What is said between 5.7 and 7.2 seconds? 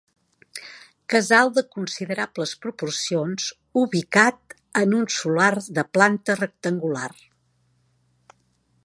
de planta rectangular.